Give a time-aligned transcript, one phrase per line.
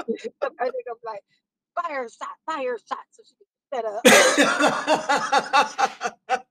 [0.00, 0.04] I
[0.70, 1.22] think I'm like,
[1.80, 2.98] fire shot, fire shot.
[3.12, 4.00] So she can set up.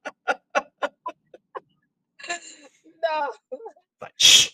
[3.04, 3.30] no.
[4.02, 4.50] like, shh,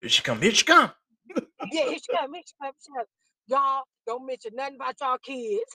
[0.00, 0.90] here she come, here she come.
[1.72, 3.06] Yeah, here she come, here she come, here she come.
[3.48, 5.74] Y'all don't mention nothing about y'all kids.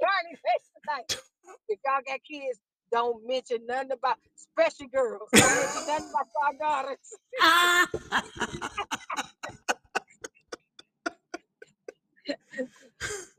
[0.00, 1.20] Carney face tonight.
[1.68, 2.58] If y'all got kids,
[2.92, 5.28] don't mention nothing about, special girls.
[5.32, 6.28] Don't mention nothing about
[6.62, 7.18] our daughters.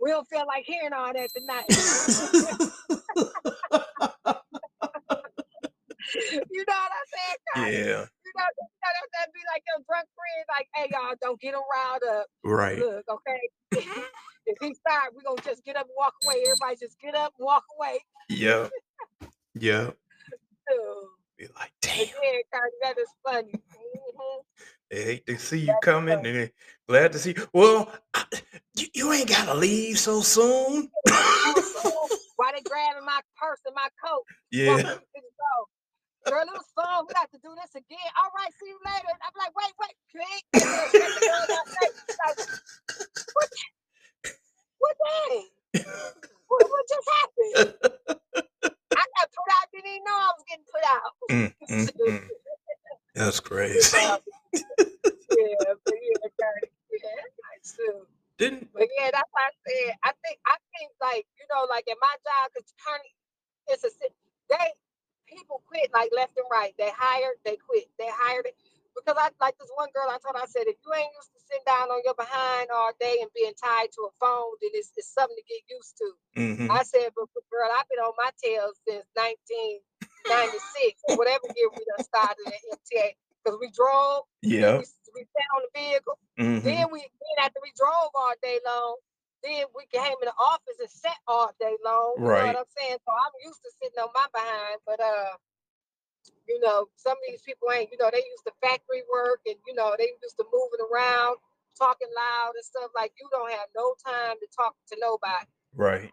[0.01, 1.65] We don't feel like hearing all that tonight.
[6.49, 7.37] you know what I'm saying?
[7.55, 8.49] Yeah, You know, you know
[8.81, 12.25] that, that'd be like them drunk friends, like, hey y'all, don't get them riled up.
[12.43, 12.79] right.
[12.79, 13.39] Look, okay.
[14.47, 16.41] if he start, we're gonna just get up and walk away.
[16.45, 17.99] Everybody just get up and walk away.
[18.29, 18.69] Yeah,
[19.61, 19.91] yeah.
[21.37, 22.07] Be like, damn.
[22.81, 23.53] that is funny.
[24.89, 26.29] They hate to see you That's coming, funny.
[26.29, 26.51] and they
[26.89, 27.33] glad to see.
[27.37, 27.47] You.
[27.53, 28.25] Well, I,
[28.75, 30.89] you, you ain't gotta leave so soon.
[31.05, 34.23] Why they grabbing my purse and my coat?
[34.51, 35.65] yeah, Walking to the door.
[36.25, 37.05] Girl, it was fun.
[37.07, 38.11] We got to do this again.
[38.21, 39.13] All right, see you later.
[39.21, 40.43] I'm like, wait, wait, click.
[40.53, 41.97] And then shut the door in my face.
[42.09, 42.37] She's like,
[43.33, 43.49] what?
[44.79, 45.83] What day?
[46.47, 48.20] What, what just happened?
[49.01, 49.65] I got put out.
[49.73, 51.11] Didn't even know I was getting put out.
[51.29, 52.27] Mm, mm, mm.
[53.15, 53.97] that's crazy.
[55.31, 56.67] Yeah, but yeah, Cardi.
[56.91, 58.05] Yeah, nice too.
[58.37, 61.87] Didn't But yeah, that's why I said I think I think like you know like
[61.89, 63.13] at my job because Kearney,
[63.69, 63.91] it's a
[64.49, 64.75] they
[65.27, 66.75] people quit like left and right.
[66.77, 68.55] They hired, they quit, they hired it
[68.95, 71.31] because I like this one girl I told her I said if you ain't used
[71.33, 74.71] to sitting down on your behind all day and being tied to a phone, then
[74.75, 76.07] it's, it's something to get used to.
[76.37, 81.47] mhm, I said, but but girl, I've been on my tail since 1996 or whatever
[81.55, 83.07] year we done started at MTA
[83.43, 84.85] because we drove, yeah, we,
[85.15, 86.17] we sat on the vehicle.
[86.39, 88.97] mhm, Then we then after we drove all day long,
[89.43, 92.17] then we came in the office and sat all day long.
[92.21, 92.53] You Right.
[92.53, 92.97] know what I'm saying?
[93.05, 95.33] So I'm used to sitting on my behind, but uh,
[96.47, 99.55] you know, some of these people ain't, you know, they used to factory work and
[99.67, 101.37] you know, they used to moving around,
[101.77, 102.91] talking loud and stuff.
[102.95, 105.47] Like you don't have no time to talk to nobody.
[105.75, 106.11] right.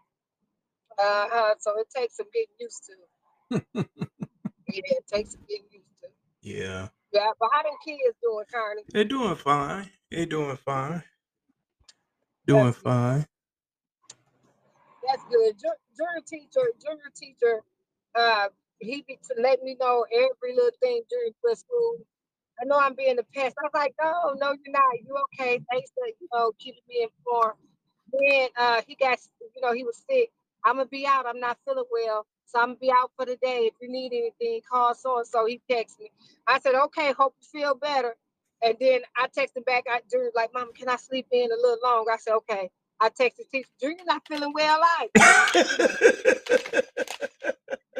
[0.99, 1.55] Uh-huh.
[1.59, 2.93] So it takes some getting used to.
[3.73, 6.07] yeah, it takes some getting used to.
[6.41, 8.83] Yeah, Yeah, but how them kids doing, Carney?
[8.93, 9.89] they're doing fine.
[10.11, 11.03] They're doing fine.
[12.47, 12.83] Doing That's good.
[12.83, 13.25] fine.
[15.07, 15.55] That's good.
[15.59, 17.61] Junior teacher, junior teacher,
[18.15, 18.47] uh,
[18.79, 21.97] he be to let me know every little thing during school.
[22.61, 23.55] I know I'm being a pest.
[23.59, 24.93] I was like, no, no, you're not.
[25.05, 25.61] You okay?
[25.71, 27.59] Thanks for you know keeping me informed.
[28.13, 29.19] Then uh, he got,
[29.55, 30.31] you know, he was sick.
[30.65, 31.25] I'm gonna be out.
[31.27, 33.71] I'm not feeling well, so I'm gonna be out for the day.
[33.71, 35.45] If you need anything, call so and so.
[35.45, 36.11] He texted me.
[36.47, 38.15] I said, okay, hope you feel better.
[38.63, 39.85] And then I texted him back.
[39.89, 42.11] I Drew like, Mom, can I sleep in a little longer?
[42.11, 42.69] I said, okay.
[43.01, 45.65] I texted teacher, Drew, you're not feeling well, either.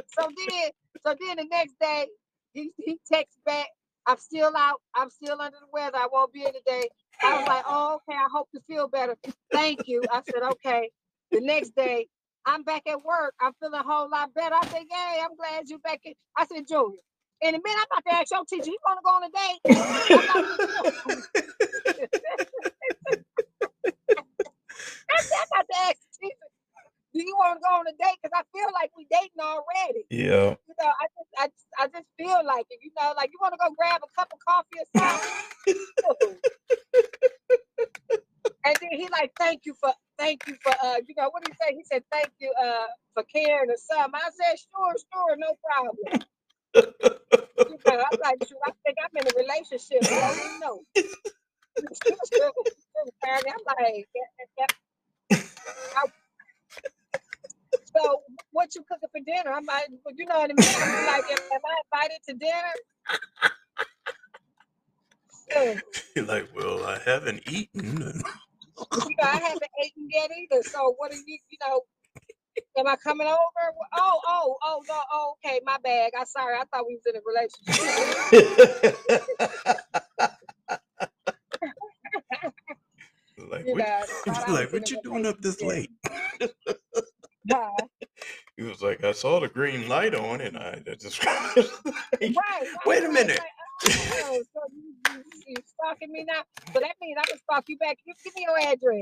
[0.08, 0.72] So then,
[1.06, 2.08] so then the next day,
[2.54, 3.68] he he texts back.
[4.08, 4.82] I'm still out.
[4.96, 5.98] I'm still under the weather.
[5.98, 6.90] I won't be in today.
[7.24, 8.18] I was like, oh, okay.
[8.18, 9.16] I hope you feel better.
[9.52, 10.08] Thank you.
[10.12, 10.92] I said, okay.
[11.32, 12.08] The next day,
[12.46, 13.36] I'm back at work.
[13.42, 14.56] I'm feeling a whole lot better.
[14.56, 16.14] I said, yay, I'm glad you're back in.
[16.38, 17.00] I said, Junior,
[17.42, 21.16] in a minute, I'm about to ask your teacher, you want to go on a
[21.16, 21.86] date?
[25.20, 26.48] I said, I'm to ask teacher,
[27.14, 28.16] do you want to go on a date?
[28.22, 30.56] Because I feel like we dating already yeah.
[30.56, 32.80] you know, I just, I just, I just feel like it.
[32.82, 35.28] You know, like you want to go grab a cup of coffee or something.
[38.66, 41.52] and then he like, thank you for, thank you for, uh, you know, what did
[41.52, 41.76] he say?
[41.76, 44.16] He said, thank you, uh, for caring or something.
[44.16, 45.98] I said, sure, sure, no problem.
[46.76, 46.84] You
[47.86, 50.02] know, I'm like, shoot, I think I'm in a relationship.
[50.04, 50.86] I don't even know.
[53.26, 54.66] I'm like, yeah, yeah,
[57.96, 59.56] so what you cooking for dinner?
[59.56, 60.76] I'm like, you know what I mean?
[60.76, 62.74] I'm like, am, I invited to dinner?
[65.52, 65.76] So,
[66.16, 67.84] You're like, well, I haven't eaten.
[67.84, 70.64] you know, I haven't eaten yet either.
[70.64, 71.82] So what are you, you know,
[72.78, 73.74] am I coming over?
[73.98, 76.12] Oh, oh, oh, no, oh, okay, my bad.
[76.18, 76.56] I'm sorry.
[76.56, 77.22] I thought we was in a
[78.86, 78.98] relationship.
[83.74, 85.92] what, know, like, what you doing up this late?
[87.52, 87.70] Huh?
[88.58, 91.24] He was like, I saw the green light on, and I, I just.
[91.26, 93.40] Right, Wait a minute.
[93.86, 96.42] Oh, so you, you, you stalking me now?
[96.74, 97.98] So that means I can stalk you back.
[98.06, 99.02] Give, give me your address.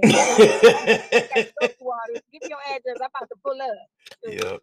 [1.33, 2.21] Got soap water.
[2.31, 2.97] Give me your address.
[3.01, 4.31] I'm about to pull up.
[4.31, 4.61] yep.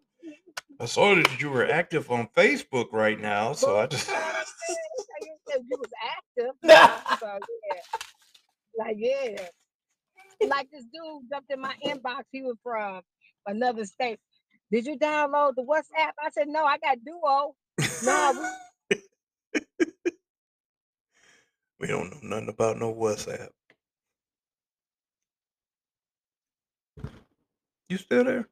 [0.80, 4.08] I saw that you were active on Facebook right now, so I just.
[4.08, 6.54] you was active.
[7.18, 7.38] So
[7.72, 7.80] yeah.
[8.78, 9.48] Like yeah.
[10.48, 12.24] Like this dude jumped in my inbox.
[12.32, 13.02] He was from
[13.46, 14.18] another state.
[14.70, 16.12] Did you download the WhatsApp?
[16.22, 17.54] I said, no, I got Duo.
[18.04, 18.54] No,
[18.90, 18.98] we-
[21.80, 23.48] we don't know nothing about no WhatsApp.
[27.88, 28.48] You still there?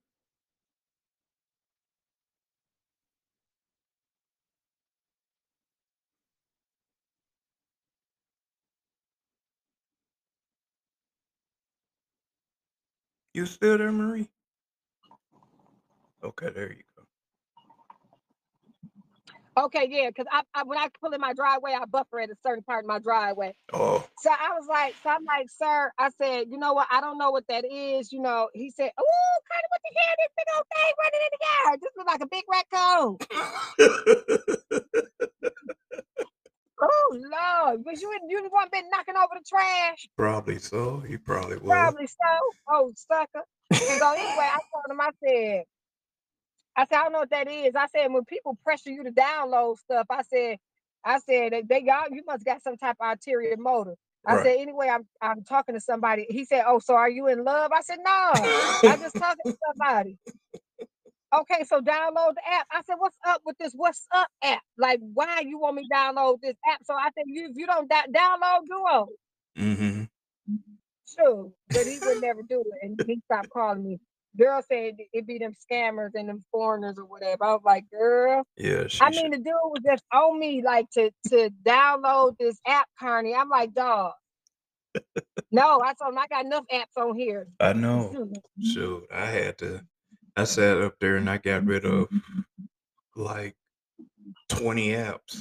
[13.34, 14.28] You still there, Marie?
[16.24, 17.04] Okay, there you go.
[19.66, 22.36] okay, yeah, because I, I when I pull in my driveway, I buffer at a
[22.44, 23.54] certain part of my driveway.
[23.74, 26.88] Oh, So I was like, so I'm like, sir, I said, you know what?
[26.90, 28.12] I don't know what that is.
[28.12, 31.22] You know, he said, oh, kind of what the hell, this big old thing running
[31.26, 31.80] in the yard.
[31.82, 33.18] This look like a big raccoon.
[37.12, 40.08] Lord, was you you the one been knocking over the trash?
[40.16, 41.00] probably so.
[41.00, 41.94] He probably was.
[41.94, 42.54] Probably so.
[42.70, 43.44] Oh, sucker.
[43.88, 45.64] And so anyway, I told him, I said,
[46.76, 47.74] I said, I don't know what that is.
[47.76, 50.58] I said, when people pressure you to download stuff, I said,
[51.04, 53.96] I said they, they y'all you must got some type of ulterior motive.
[54.26, 54.38] I Right.
[54.38, 56.26] said, anyway, I'm I'm talking to somebody.
[56.30, 57.72] He said, Oh, so are you in love?
[57.74, 58.54] I said, No,
[58.86, 60.18] I'm just talking to somebody.
[61.34, 62.66] Okay, so download the app.
[62.70, 64.60] I said, What's up with this What's Up app?
[64.76, 66.80] Like, why you want me download this app?
[66.84, 69.08] So I said, You if you don't da- download Duo,
[69.58, 70.02] Mm-hmm.
[71.08, 71.50] sure.
[71.68, 72.78] But he would never do it.
[72.82, 73.98] And he stopped calling me.
[74.38, 77.44] Girl said it'd be them scammers and them foreigners or whatever.
[77.44, 78.44] I was like, girl.
[78.56, 82.36] Yeah, she I should- mean, the dude was just on me like to to download
[82.38, 83.34] this app, Carney.
[83.34, 84.12] I'm like, dog.
[85.50, 87.46] no, I told him I got enough apps on here.
[87.60, 88.12] I know.
[88.62, 89.82] Shoot, I had to.
[90.36, 92.08] I sat up there and I got rid of
[93.16, 93.54] like
[94.48, 95.38] 20 apps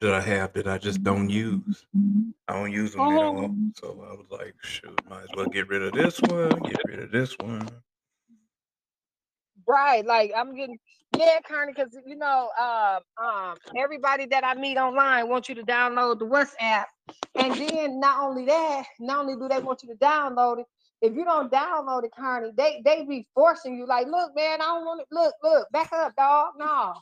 [0.00, 1.84] that I have that I just don't use.
[2.48, 3.44] I don't use them at all.
[3.44, 3.54] Oh.
[3.76, 7.00] So I was like, shoot, might as well get rid of this one, get rid
[7.00, 7.68] of this one.
[9.66, 10.78] Right, like I'm getting
[11.18, 15.62] yeah, Carney, because you know, um, um, everybody that I meet online wants you to
[15.62, 16.84] download the WhatsApp,
[17.34, 20.66] and then not only that, not only do they want you to download it,
[21.02, 23.86] if you don't download it, Carney, they they be forcing you.
[23.86, 26.52] Like, look, man, I don't want to Look, look, back up, dog.
[26.58, 26.94] No,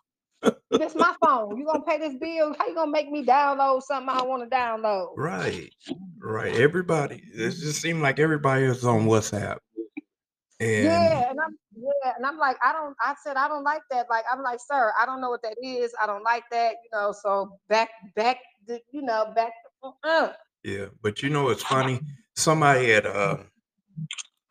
[0.79, 1.59] this my phone.
[1.59, 2.55] You gonna pay this bill?
[2.59, 5.15] How you gonna make me download something I want to download?
[5.17, 5.73] Right,
[6.21, 6.55] right.
[6.55, 9.59] Everybody, it just seemed like everybody was on WhatsApp.
[10.61, 12.97] And Yeah, and I'm yeah, and I'm like, I don't.
[13.01, 14.07] I said I don't like that.
[14.09, 15.93] Like I'm like, sir, I don't know what that is.
[16.01, 16.77] I don't like that.
[16.85, 19.53] You know, so back, back, the, you know, back.
[20.05, 20.31] Uh,
[20.65, 22.01] Yeah, but you know it's funny.
[22.37, 23.47] Somebody had um,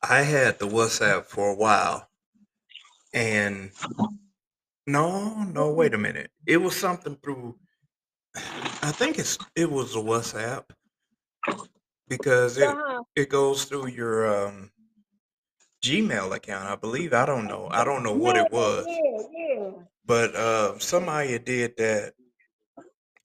[0.01, 2.07] I had the WhatsApp for a while,
[3.13, 3.71] and
[4.85, 6.31] no, no, wait a minute.
[6.45, 7.55] It was something through.
[8.35, 10.63] I think it's it was a WhatsApp
[12.07, 13.03] because it uh-huh.
[13.15, 14.71] it goes through your um
[15.83, 17.13] Gmail account, I believe.
[17.13, 17.67] I don't know.
[17.71, 19.69] I don't know what it was, Yeah, yeah.
[20.05, 22.13] but uh, somebody did that,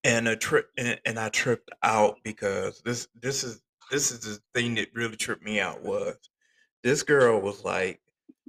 [0.05, 4.41] and a trip, and, and I tripped out because this this is this is the
[4.55, 6.19] thing that really tripped me out was
[6.85, 8.03] this girl was like,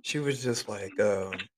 [0.03, 1.49] she was just like, um,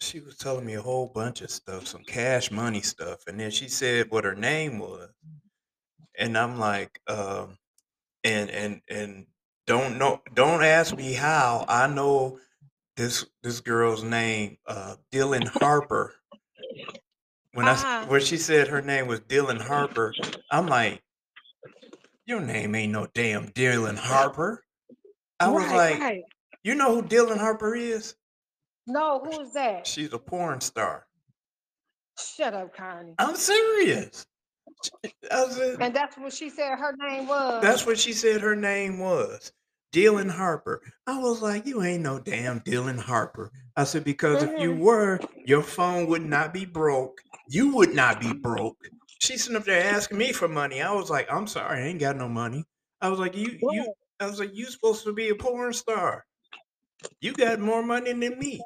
[0.00, 3.50] she was telling me a whole bunch of stuff, some cash money stuff, and then
[3.50, 5.10] she said what her name was,
[6.18, 7.58] and I'm like, um,
[8.24, 9.26] and and and
[9.66, 12.40] don't know, don't ask me how I know
[12.96, 16.14] this this girl's name, uh, Dylan Harper.
[17.52, 18.06] When I Uh-huh.
[18.06, 20.20] when she said her name was Dylan Harper,
[20.50, 21.02] I'm like,
[22.26, 24.64] your name ain't no damn Dylan Harper.
[25.40, 26.22] I was right, like, right.
[26.64, 28.14] you know who Dylan Harper is?
[28.86, 29.86] No, who's that?
[29.86, 31.06] She's a porn star.
[32.18, 33.14] Shut up, Connie.
[33.18, 34.26] I'm serious.
[35.30, 37.62] I was, And that's what she said her name was.
[37.62, 39.52] that's what she said her name was.
[39.92, 40.82] Dylan Harper.
[41.06, 43.50] I was like, you ain't no damn Dylan Harper.
[43.76, 44.78] I said, because if you Mhm.
[44.78, 47.20] were, your phone would not be broke.
[47.48, 48.76] You would not be broke.
[49.20, 50.82] She's sitting up there asking me for money.
[50.82, 52.64] I was like, I'm sorry, I ain't got no money.
[53.00, 56.24] I was like, you, you, I was like, you supposed to be a porn star.
[57.20, 58.60] You got more money than me.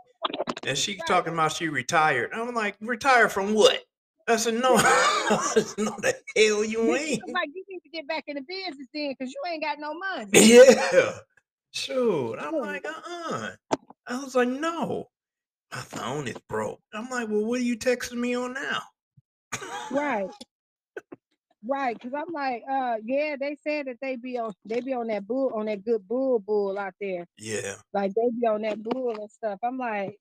[0.64, 2.30] And she talking about she retired.
[2.32, 3.80] I'm like, retire from what?
[4.28, 7.22] I said, no, no, the hell you ain't.
[7.26, 9.78] I'm like, you need to get back in the business then, because you ain't got
[9.80, 10.30] no money.
[10.32, 11.18] Yeah.
[11.72, 12.36] Shoot.
[12.38, 13.50] I'm like, uh-uh.
[14.06, 15.08] I was like, no.
[15.72, 16.80] My phone is broke.
[16.92, 18.82] I'm like, well, what are you texting me on now?
[19.90, 20.30] Right.
[21.66, 25.08] Right, because I'm like, uh, yeah, they said that they be on they be on
[25.08, 27.26] that bull on that good bull bull out there.
[27.38, 27.74] Yeah.
[27.92, 29.58] Like they be on that bull and stuff.
[29.62, 30.18] I'm like,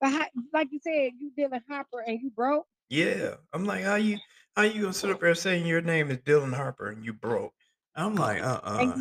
[0.00, 2.66] But how, like you said, you Dylan Harper and you broke.
[2.88, 3.34] Yeah.
[3.52, 4.18] I'm like, how you
[4.56, 7.52] how you gonna sit up there saying your name is Dylan Harper and you broke?
[7.96, 8.92] I'm like, uh And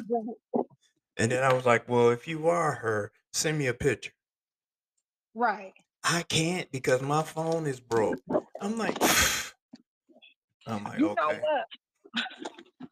[0.56, 0.64] uh.
[1.18, 4.14] And then I was like, well, if you are her, send me a picture.
[5.36, 5.74] Right.
[6.04, 8.20] I can't because my phone is broke.
[8.62, 8.98] I'm like,
[10.68, 11.42] I'm like, You know okay.
[11.42, 11.68] what?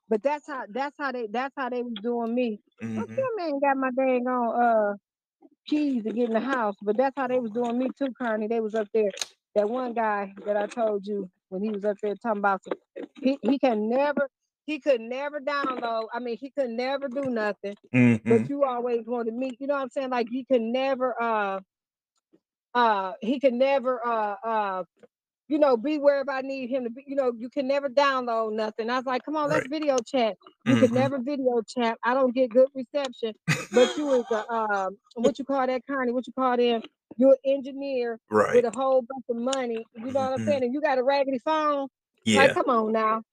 [0.09, 2.59] But that's how that's how they that's how they was doing me.
[2.81, 4.95] Hmm still man got my dang on uh
[5.67, 8.47] keys to get in the house, but that's how they was doing me too, Connie.
[8.47, 9.11] They was up there.
[9.55, 12.61] That one guy that I told you when he was up there talking about
[13.21, 14.29] he he can never
[14.65, 16.07] he could never download.
[16.13, 17.75] I mean, he could never do nothing.
[17.93, 19.57] hmm But you always wanted me.
[19.59, 20.09] You know what I'm saying?
[20.11, 21.61] Like he could never uh
[22.75, 24.83] uh he could never uh uh
[25.47, 27.03] you know be wherever I need him to be.
[27.07, 28.89] You know, you can never download nothing.
[28.89, 30.35] I was like, come on, let's video chat.
[30.65, 31.97] You can hmm never video chat.
[32.03, 33.33] I don't get good reception.
[33.71, 36.11] But you is a um what you call that Connie?
[36.13, 36.81] What you call them?
[37.17, 38.55] You're an engineer Right.
[38.55, 39.85] with a whole bunch of money.
[39.95, 40.63] You know what I'm hmm saying?
[40.63, 41.87] And you got a raggedy phone.
[42.33, 42.53] Like, Yeah.
[42.53, 43.23] come on now.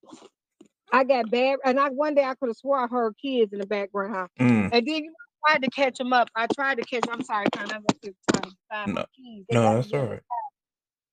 [0.93, 3.61] I got bad, and I one day I could have swore I heard kids in
[3.61, 4.31] the background.
[4.41, 4.71] Mm.
[4.73, 5.17] And then you know,
[5.49, 6.29] I tried to catch them up.
[6.37, 7.05] I tried to catch.
[7.11, 7.71] I'm sorry, Connie.
[7.71, 9.45] Trying to find my No, keys.
[9.49, 10.21] They no, that's all right.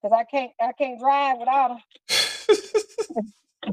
[0.01, 0.51] Because I can't.
[0.62, 1.79] I can't drive without them.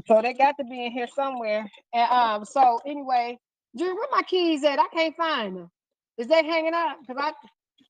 [0.07, 1.69] So they got to be in here somewhere.
[1.93, 3.39] And um, so anyway,
[3.77, 4.79] Drew, where my keys at?
[4.79, 5.71] I can't find them.
[6.17, 6.97] Is they hanging out?
[7.07, 7.33] Cause I,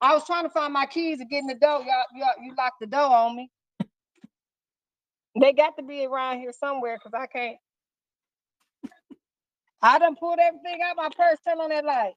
[0.02, 1.80] I was trying to find my keys to get in the door.
[1.82, 3.50] Y'all, y'all, you locked the door on me.
[5.40, 6.98] They got to be around here somewhere.
[7.04, 7.58] Cause I can't.
[9.82, 11.40] I done pulled everything out my purse.
[11.48, 12.14] Turn on that light.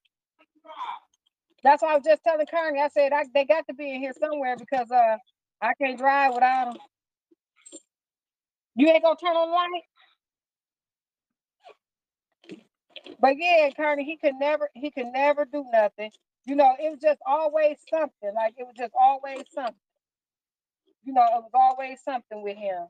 [1.64, 2.80] That's why I was just telling Carney.
[2.80, 5.16] I said I, they got to be in here somewhere because uh
[5.62, 6.82] I can't drive without them.
[8.76, 9.96] You ain't gonna turn on the light.
[13.20, 16.10] But yeah, Carney, he could never, he could never do nothing.
[16.46, 18.34] You know, it was just always something.
[18.34, 19.74] Like it was just always something.
[21.04, 22.86] You know, it was always something with him.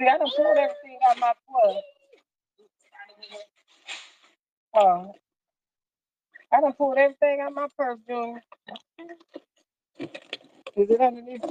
[0.00, 1.76] See, I done pulled everything out my plug.
[4.76, 5.12] Oh,
[6.52, 8.42] I done pulled everything out my purse, Junior.
[10.76, 11.44] Is it underneath?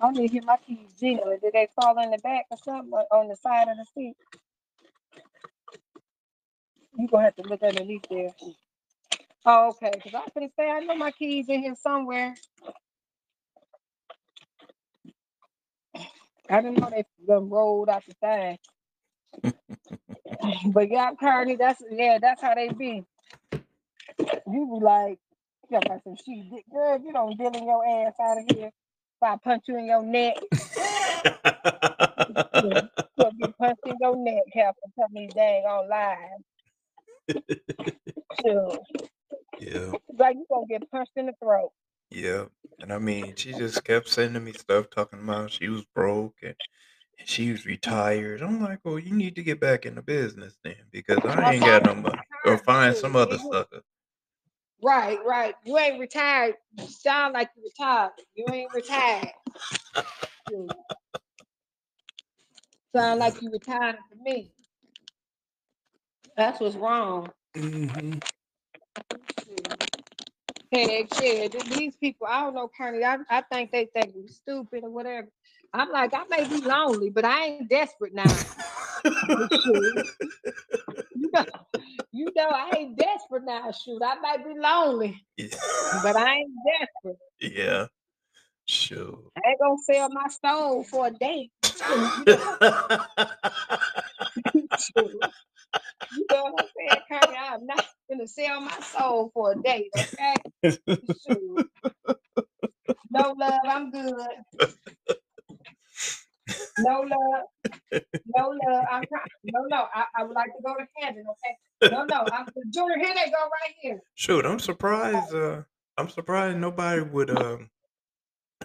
[0.00, 1.38] I don't need to hear my keys jingling.
[1.42, 4.16] Did they fall in the back or something or on the side of the seat?
[6.98, 8.30] You gonna have to look underneath there.
[9.46, 9.92] Oh, okay.
[10.02, 12.34] Cause I gonna say I know my keys in here somewhere.
[16.50, 18.58] I didn't know they done rolled out the thing.
[20.72, 23.04] but yeah, Carney, that's yeah, that's how they be.
[24.46, 25.18] You be like,
[25.72, 27.00] got like some shit, girl.
[27.02, 30.02] You don't deal in your ass out of here, if I punch you in your
[30.02, 30.36] neck,
[31.24, 32.82] yeah,
[33.18, 34.42] you'll get punched in your neck.
[34.52, 36.40] Half and tell me dang on live.
[38.40, 38.78] Sure.
[39.60, 39.92] yeah.
[40.18, 41.70] Like you gonna get punched in the throat.
[42.10, 42.44] Yeah.
[42.80, 46.54] And I mean, she just kept sending me stuff talking about she was broke and,
[47.18, 48.42] and she was retired.
[48.42, 51.64] I'm like, well, you need to get back in the business then because I ain't
[51.64, 52.18] got no money.
[52.46, 53.82] Or find some other sucker.
[54.82, 55.54] Right, right.
[55.64, 56.56] You ain't retired.
[56.78, 58.12] You sound like you retired.
[58.34, 59.30] You ain't retired.
[62.94, 64.52] Sound like you retired to me.
[66.36, 67.30] That's what's wrong.
[67.56, 68.18] Mm-hmm.
[70.72, 71.48] Heck yeah.
[71.48, 73.04] These people, I don't know, Kearney.
[73.04, 75.28] I, I think they think we're stupid or whatever.
[75.72, 78.28] I'm like, I may be lonely, but I ain't desperate now.
[79.04, 80.06] Shoot.
[81.14, 81.44] You know,
[82.12, 83.72] you know, I ain't desperate now.
[83.72, 85.24] Shoot, I might be lonely,
[86.02, 87.18] but I ain't desperate.
[87.40, 87.86] yeah.
[88.66, 89.18] Sure.
[89.36, 91.50] I ain't gonna sell my soul for a date.
[96.14, 97.36] You know what I'm saying, Cardi?
[97.38, 100.34] I'm not gonna sell my soul for a date, okay?
[101.26, 101.66] Shoot.
[103.10, 104.14] No love, I'm good.
[106.78, 108.02] No love,
[108.34, 108.84] no love.
[108.90, 109.26] I'm trying.
[109.44, 109.86] No, no.
[109.94, 111.90] I, I would like to go to heaven, okay?
[111.94, 112.26] No, no.
[112.32, 112.98] I'm Junior.
[112.98, 114.00] Here they go, right here.
[114.14, 115.34] Shoot, I'm surprised.
[115.34, 115.62] Uh,
[115.98, 117.30] I'm surprised nobody would.
[117.30, 117.70] Um,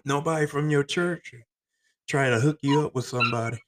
[0.06, 1.34] nobody from your church
[2.08, 3.60] trying to hook you up with somebody.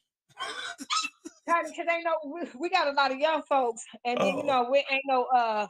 [1.48, 2.14] Cause ain't no.
[2.32, 4.46] We, we got a lot of young folks, and then you Oh.
[4.46, 5.26] know we ain't no.
[5.26, 5.68] uh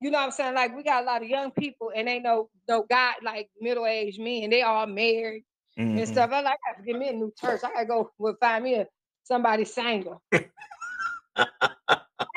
[0.00, 0.54] you know what I'm saying?
[0.54, 3.86] Like we got a lot of young people and ain't no no guy like middle
[3.86, 4.48] aged men.
[4.50, 5.44] They all married.
[5.78, 6.06] And Mhm.
[6.08, 6.30] stuff.
[6.32, 7.62] I'm like, I have to get me a new church.
[7.64, 8.86] I gotta go with find me a
[9.24, 10.22] somebody single.
[10.32, 10.40] hey,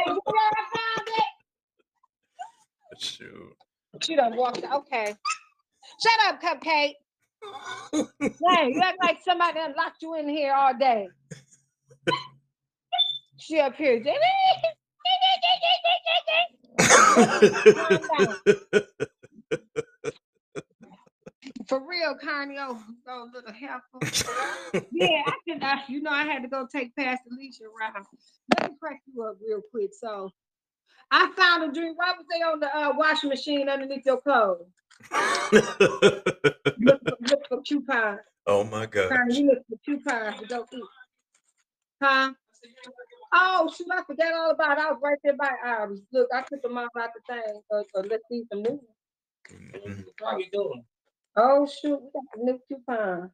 [0.07, 1.25] you know I found it?
[2.99, 3.57] Shoot.
[4.01, 4.63] She done walked.
[4.63, 5.15] Okay.
[6.01, 6.95] Shut up, cupcake.
[8.43, 11.09] Dang, you act like somebody done locked you in here all day.
[13.37, 14.03] She up here.
[21.73, 23.99] For real, Carney, oh, oh little helpful.
[24.91, 25.63] yeah, I can.
[25.63, 28.05] I, you know, I had to go take Pastor Alicia around.
[28.59, 29.89] Let me crack you up real quick.
[29.99, 30.29] So,
[31.09, 31.93] I found a dream.
[31.95, 34.67] Why was they on the uh, washing machine underneath your clothes?
[35.51, 38.19] look, for, look for coupons.
[38.45, 39.09] oh my god.
[39.09, 40.83] Carney, you look for coupons to go eat.
[42.03, 42.33] Huh?
[43.33, 44.77] Oh shoot, I forgot all about.
[44.77, 44.83] It.
[44.83, 45.99] I was right there by ours.
[46.11, 47.61] Look, I took them all out the thing.
[47.71, 48.79] So, so let's see some new.
[49.49, 50.05] Mhm.
[50.21, 50.85] How you doing?
[51.35, 53.31] Oh shoot, we got a new coupon.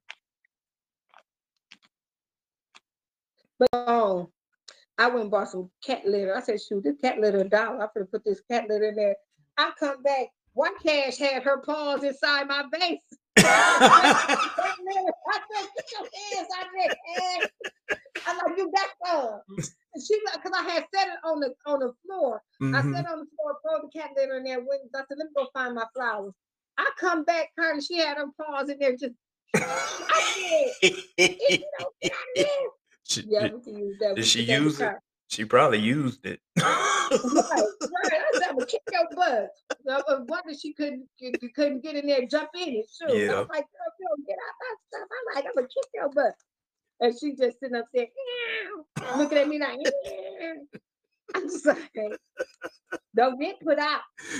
[3.59, 4.31] But oh,
[4.97, 6.35] I went and bought some cat litter.
[6.35, 7.81] I said, shoot, this cat litter a dollar.
[7.81, 9.15] I'm gonna put this cat litter in there.
[9.57, 10.27] I come back.
[10.53, 12.99] One cash had her paws inside my vase.
[13.37, 14.15] I
[15.51, 17.49] said, get your hands out of there, Cash.
[18.27, 19.41] I'm like, you got some.
[19.93, 22.41] And she like, cause I had set it on the on the floor.
[22.61, 22.93] I Mhm.
[22.93, 24.59] sat on the floor, throw the cat litter in there.
[24.59, 26.33] Went, I said, let me go find my flowers.
[26.79, 27.81] I come back, Carter.
[27.81, 28.95] She had her paws in there.
[28.95, 29.13] Just,
[29.55, 32.45] I said, "If you don't get out of there."
[33.03, 34.15] She- Yeah, did, we can use that.
[34.15, 34.83] did she put that use it?
[34.85, 35.01] car.
[35.27, 36.39] she probably used it.
[36.57, 37.63] Right, right.
[38.13, 39.49] I said, I'm gonna kick your butt.
[39.89, 42.85] I was wondering she couldn't get, you couldn't get in there, and jump in it.
[42.97, 43.09] Sure.
[43.09, 43.39] I Yeah.
[43.39, 45.09] was like, girl, you don't get out that stuff.
[45.11, 46.33] I'm like, I'm gonna kick your butt.
[47.01, 48.07] And she just sitting up there,
[48.99, 50.53] "Meow," looking at me like, "Meow."
[51.35, 51.77] I'm just like,
[53.15, 54.01] don't get put out.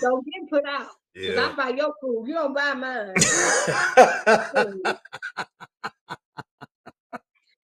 [0.00, 0.88] Don't get put out.
[1.14, 1.50] Yeah.
[1.50, 2.26] I buy your food.
[2.28, 3.14] You don't buy mine.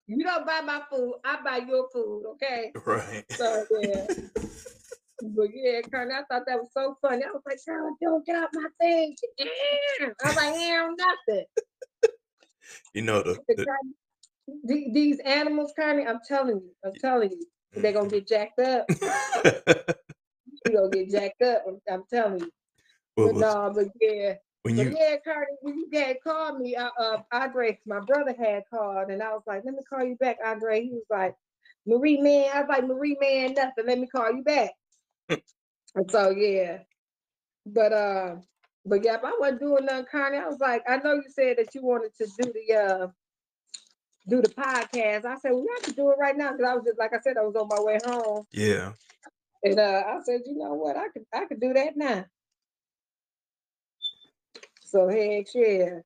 [0.06, 1.14] you don't buy my food.
[1.24, 2.24] I buy your food.
[2.32, 2.72] Okay.
[2.86, 3.24] right.
[3.30, 4.06] So yeah.
[5.22, 7.22] But yeah, Carly, I thought that was so funny.
[7.24, 9.14] I was like, Carly, don't get out my thing.
[9.40, 11.44] I was like, yeah, nothing.
[12.92, 13.66] You know the, The
[14.64, 18.16] the These animals, Carly, I'm telling you, I'm telling you, they're gonna mm-hmm.
[18.16, 18.86] get jacked up.
[20.66, 21.64] You're gonna get jacked up.
[21.66, 22.50] I'm, I'm telling you.
[23.16, 24.34] But no, but yeah.
[24.62, 28.34] when But you yeah, Cardi, when you had called me, uh, uh, Andre, my brother
[28.36, 31.34] had called, and I was like, "Let me call you back, Andre." He was like,
[31.86, 33.86] "Marie man," I was like, "Marie man, nothing.
[33.86, 34.70] Let me call you back."
[35.28, 36.78] and so yeah,
[37.66, 38.36] but uh,
[38.86, 40.38] but yeah, I wasn't doing nothing, Carney.
[40.38, 43.06] I was like, I know you said that you wanted to do the uh,
[44.28, 45.24] do the podcast.
[45.24, 47.20] I said, well, I can do it right now because I was just like I
[47.20, 48.92] said, I was on my way home, yeah.
[49.62, 52.24] and uh, I said, you know what, I could I could do that now.
[54.94, 55.98] So heck yeah.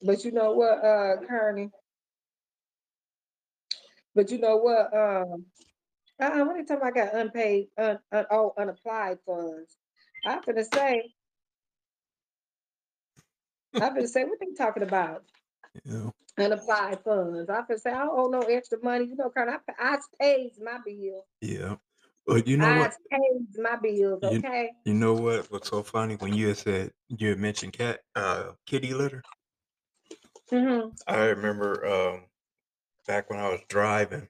[0.00, 1.70] But you know what, uh, Kearney?
[4.14, 5.46] But you know what, um,
[6.20, 6.86] uh, you talking about?
[6.86, 9.76] I got unpaid, un, un, oh, unapplied funds.
[10.24, 11.12] I'm gonna say,
[13.74, 15.24] I'm gonna say, what they talking about?
[15.84, 16.10] Yeah.
[16.38, 17.50] Unapplied funds.
[17.50, 19.06] I'm gonna say, I don't owe no extra money.
[19.06, 21.26] You know, Kearney, I, I pays my bill.
[21.40, 21.74] Yeah.
[22.26, 22.94] But you know I what?
[23.10, 24.70] pays my bills, You- okay?
[24.84, 25.50] You know what?
[25.50, 29.22] What's so funny when you had said you had mentioned cat uh kitty litter?
[30.50, 30.90] Mm-hmm.
[31.06, 32.24] I remember um
[33.06, 34.28] back when I was driving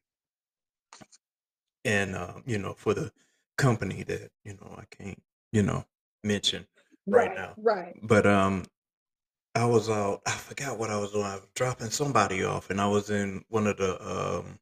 [1.84, 3.12] and um, you know, for the
[3.58, 5.20] company that, you know, I can't,
[5.52, 5.84] you know,
[6.22, 6.66] mention.
[7.06, 7.54] Right now.
[7.56, 7.98] Right.
[8.02, 8.64] But um
[9.54, 11.24] I was out I forgot what I was doing.
[11.24, 14.58] I was dropping somebody off and I was in one of the um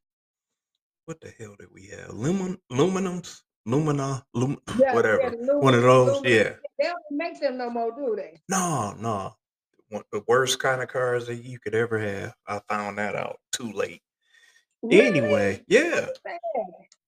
[1.05, 2.09] what the hell did we have?
[2.13, 3.41] Lumen aluminums?
[3.65, 5.21] Lumina lum Yeah, whatever.
[5.21, 6.53] yeah, One of those, Lumen- yeah.
[6.79, 8.39] They don't make them no more, do they?
[8.49, 9.35] No, no.
[9.89, 12.33] One, the worst kind of cars that you could ever have.
[12.47, 14.01] I found that out too late.
[14.89, 16.07] Anyway, yeah,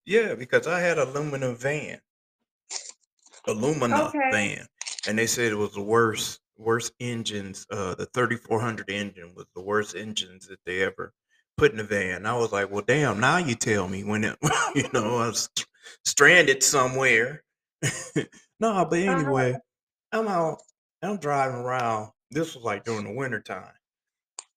[0.05, 1.97] yeah, because I had a aluminum van,
[3.47, 4.29] alumina Okay.
[4.31, 4.67] van,
[5.07, 7.65] and they said it was the worst, worst engines.
[7.71, 11.11] Uh, the 3400 engine was the worst engines that they ever
[11.57, 12.25] put in the van.
[12.25, 13.19] I was like, well, damn.
[13.19, 14.37] Now you tell me when it,
[14.75, 15.49] you know, I was
[16.05, 17.43] stranded somewhere.
[18.15, 19.11] no, but Uh-huh.
[19.11, 19.55] anyway,
[20.11, 20.59] I'm out.
[21.01, 22.11] I'm driving around.
[22.31, 23.73] This was like during the winter time,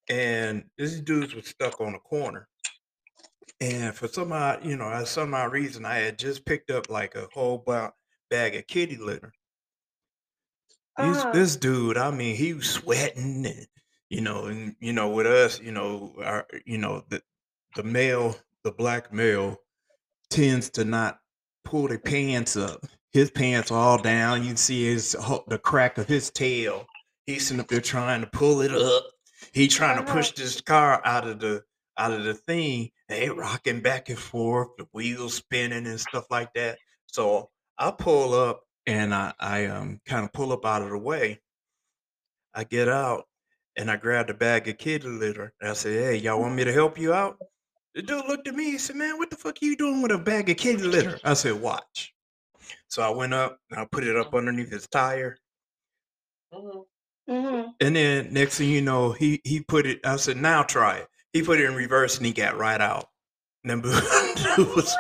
[0.09, 2.49] and this dudes was stuck on a corner.
[3.61, 7.15] And for some odd, you know, some odd reason, I had just picked up like
[7.15, 7.59] a whole
[8.31, 9.33] bag of kitty litter.
[10.99, 11.31] This, Uh-huh.
[11.33, 13.67] this dude, I mean, he was sweating, and
[14.11, 17.23] you know, and you know, with us, you know, our, you know, the
[17.77, 19.59] the male, the black male,
[20.31, 21.21] tends to not
[21.65, 22.85] pull their pants up.
[23.13, 24.45] His pants are all down.
[24.45, 25.13] You see his
[25.49, 26.87] the crack of his tail.
[27.27, 29.05] He's sitting up there trying to pull it up.
[29.53, 30.15] He trying to Uh-huh.
[30.15, 31.65] push this car out of the
[31.99, 32.91] out of the thing.
[33.09, 36.79] They rocking back and forth, the wheels spinning and stuff like that.
[37.07, 40.99] So I pull up and I, I um kind of pull up out of the
[40.99, 41.41] way.
[42.55, 43.26] I get out
[43.77, 45.53] and I grabbed a bag of kitty litter.
[45.61, 47.39] And I said, Hey, y'all want me to help you out?
[47.95, 48.71] The dude looked at me.
[48.71, 51.19] and said, Man, what the fuck are you doing with a bag of kitty litter?
[51.25, 52.15] I said, Watch.
[52.89, 55.39] So I went up and I put it up underneath his tire.
[57.29, 57.71] Mm-hmm.
[57.81, 60.01] And then next thing you know, he he put it.
[60.07, 63.09] I said, "Now try it." He put it in reverse and he got right out.
[63.65, 63.83] And then
[64.59, 64.97] was,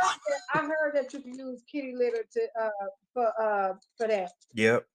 [0.52, 2.70] I heard that you can use kitty litter to uh
[3.14, 4.32] for uh for that.
[4.54, 4.86] yep,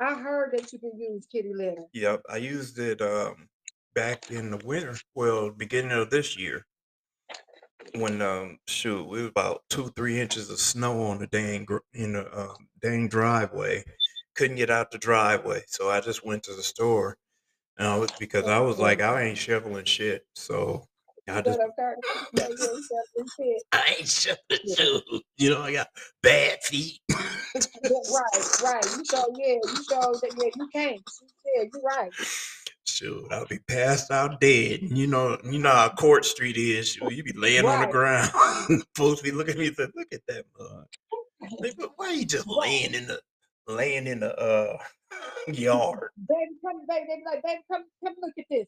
[0.00, 1.84] I heard that you can use kitty litter.
[1.92, 2.22] yep.
[2.28, 3.48] I used it um
[3.94, 4.96] back in the winter.
[5.14, 6.66] Well, beginning of this year,
[7.94, 11.78] when um shoot, it was about two three inches of snow on the dang gr-
[11.92, 13.84] in the um, dang driveway.
[14.34, 17.16] Couldn't get out the driveway, so I just went to the store.
[17.78, 20.86] And I was because I was like, I ain't shoveling shit, so
[21.36, 21.58] I just.
[23.72, 25.22] I ain't shoveling shoes.
[25.36, 25.88] You know, I got
[26.22, 27.00] bad feet.
[27.82, 28.84] Right, right.
[28.96, 31.00] You show, yeah, you show that, yeah, you can't.
[31.56, 32.10] Yeah, you're right.
[32.84, 34.80] Shoot, I'll be passed out dead.
[34.82, 36.90] You know, you know how Court Street is.
[36.90, 38.30] Shoot, you be laying on the ground.
[38.94, 40.86] Folks be looking at me and say, "Look at that mud."
[41.58, 43.20] Like, "But why you just laying in the
[43.66, 44.78] laying in the uh
[45.48, 46.10] yard?
[46.28, 48.66] Baby, come, baby, they be like, baby, come, come look at this.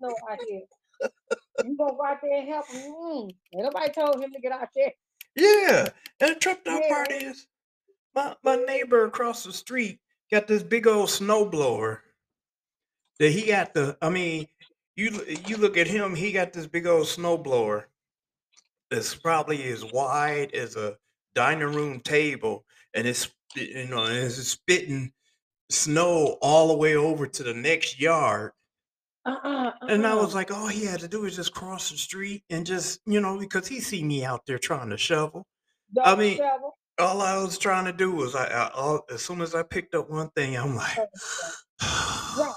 [0.00, 0.62] Look out here.
[1.02, 1.70] Come show us snow out here.
[1.70, 2.92] You gonna go out there and help him?
[2.92, 3.30] Mm.
[3.54, 4.92] Ain't nobody told him to get out there.
[5.36, 5.88] Yeah,
[6.20, 7.46] and the tripped out part is
[8.14, 12.02] my my neighbor across the street got this big old snow blower
[13.18, 13.96] that he got the.
[14.02, 14.46] I mean,
[14.96, 17.88] you you look at him, he got this big old snow blower
[18.90, 20.96] that's probably as wide as a
[21.34, 25.12] dining room table, and it's you know and it's spitting
[25.70, 28.52] snow all the way over to the next yard.
[29.26, 30.22] Uh-uh, And I uh-uh.
[30.22, 33.20] was like, all he had to do is just cross the street and just, you
[33.20, 35.46] know, because he see me out there trying to shovel
[36.04, 36.76] I mean, shovel.
[36.98, 39.94] all I was trying to do was I, I all, as soon as I picked
[39.94, 40.98] up one thing, I'm like,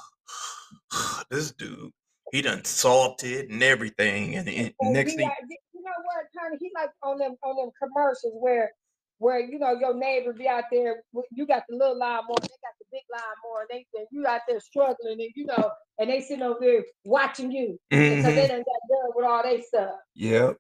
[1.30, 1.92] this dude,
[2.32, 5.38] he done salted and everything, and, and next thing, like-
[5.74, 6.58] you know what, Tony?
[6.60, 8.72] He like on them on them commercials where
[9.20, 11.04] where you know your neighbor be out there.
[11.32, 14.60] You got the little lawnmower, they got big lawnmower, and they and you out there
[14.60, 18.60] struggling, and you know, and they sitting over there watching you because Mhm, they done
[18.60, 19.96] got done with all they stuff.
[20.16, 20.58] yep,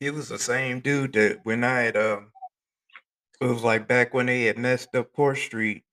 [0.00, 2.32] it was the same dude that when I had um,
[3.40, 5.84] it was like back when they had messed up Court Street,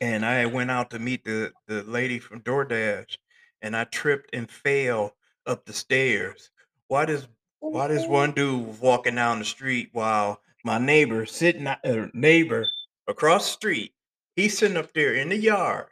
[0.00, 3.16] and I went out to meet the the lady from DoorDash,
[3.62, 6.50] and I tripped and fell up the stairs.
[6.88, 7.28] Why does
[7.60, 12.64] Why does one dude walking down the street while my neighbor sitting uh, neighbor
[13.10, 13.92] across the street,
[14.36, 15.86] he's sitting up there in the yard.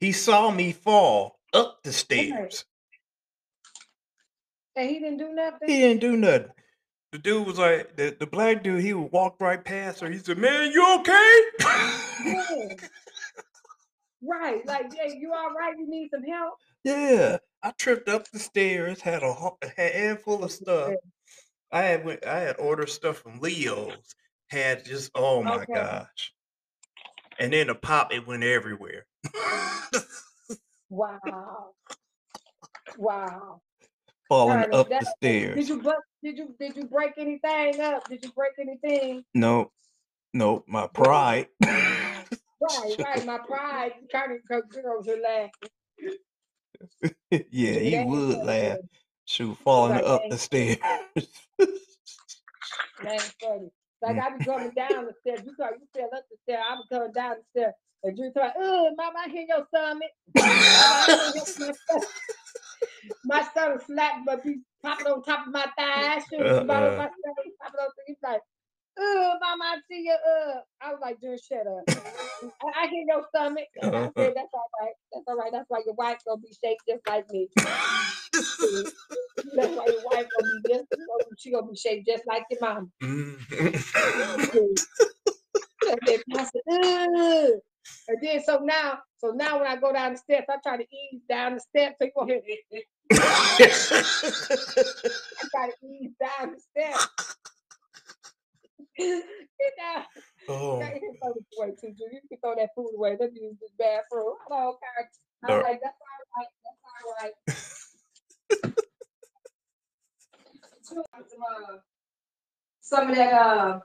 [0.00, 2.64] He saw me fall up the stairs.
[4.76, 5.68] and he didn't do nothing.
[5.68, 6.50] He didn't do nothing.
[7.12, 10.10] The dude was like the, the black dude, he would walk right past her.
[10.10, 11.40] He said, Man, you okay?
[12.24, 12.66] Yeah.
[14.22, 15.74] right, like yeah, you all right?
[15.78, 16.54] You need some help.
[16.82, 17.38] yeah.
[17.62, 19.34] I tripped up the stairs, had a,
[19.76, 20.92] handful of stuff.
[21.72, 23.96] I had went, I had ordered stuff from Leo's.
[24.48, 25.72] Had just oh my Okay.
[25.74, 26.32] gosh.
[27.38, 29.06] And then the pop it went everywhere.
[30.90, 31.74] Wow,
[32.96, 33.60] wow.
[34.28, 35.56] Falling Honey, up the stairs.
[35.56, 35.82] Did you
[36.22, 38.08] did you did you break anything up?
[38.08, 39.24] Did you break anything?
[39.34, 39.72] No,
[40.32, 41.48] no, my pride.
[41.62, 42.24] Right,
[42.60, 43.26] right.
[43.26, 45.50] My pride kind of girls are laughing.
[47.30, 48.78] yeah, he That ain't would laugh.
[49.26, 50.78] Shoot, falling Like, up the stairs.
[53.02, 53.70] That ain't funny.
[54.04, 54.18] Like.
[54.18, 55.40] I be coming down the stairs.
[55.44, 56.64] You thought you fell up the stairs.
[56.68, 57.74] I be coming down the stairs.
[58.04, 60.10] And you like, oh, mama, I hear your stomach.
[60.36, 62.02] Mama, I hear your-
[63.24, 63.82] my stomach.
[63.86, 66.22] Slapped, but be popping on top of my thighs.
[66.30, 67.10] Shoot, uh, my stomach
[67.62, 67.88] popping on.
[68.06, 68.40] He's like,
[68.98, 70.14] oh, mama, I see you.
[70.14, 71.82] Uh, I was like, dude, shut up.
[71.88, 73.68] I, I hear your stomach.
[73.82, 74.10] And I Uh-uh.
[74.16, 74.94] said, that's all right.
[75.12, 75.52] That's all right.
[75.52, 77.48] That's why your wife gonna be shaped just like me.
[79.56, 80.84] That's why your wife gonna be just.
[81.38, 82.92] She gonna be shaped just like your mom.
[83.00, 83.38] And
[86.06, 87.60] then I said, "Ugh."
[88.08, 90.84] And then so now, so now when I go down the steps, I try to
[90.84, 91.96] ease down the steps.
[92.00, 92.40] So you ahead.
[93.12, 93.56] I
[95.50, 97.06] try to ease down the steps.
[98.98, 100.04] Down.
[100.48, 103.16] oh, You can throw this away You can throw that food away.
[103.18, 104.34] Let me use this bathroom.
[104.50, 105.10] I don't care.
[105.44, 106.48] I was like, that's all right.
[106.64, 108.74] That's all right.
[110.82, 111.76] Some, uh,
[112.80, 113.80] Some of that, uh,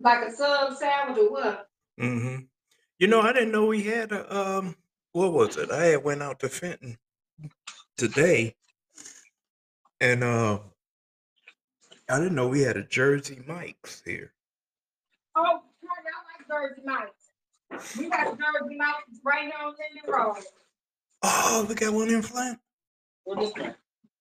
[0.00, 1.66] like a sub sandwich or what?
[2.00, 2.44] Mm-hmm.
[2.98, 4.76] You know, I didn't know we had a um.
[5.12, 5.70] What was it?
[5.70, 6.96] I had went out to Fenton
[7.98, 8.54] today,
[10.00, 10.60] and uh,
[12.12, 14.34] I didn't know we had a Jersey Mike's here.
[15.34, 17.96] Oh, I like Jersey Mike's.
[17.96, 20.44] We got Jersey Mike's right here on Linden Road.
[21.22, 22.58] Oh, we got one in Flint.
[23.24, 23.74] Well, this one.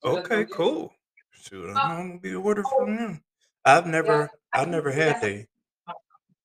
[0.06, 0.93] So let's go Okay, cool.
[1.32, 3.21] Shoot, Uh, I'm gonna be ordered from them.
[3.65, 5.45] I've never, I I've never had that's the you
[5.88, 5.93] know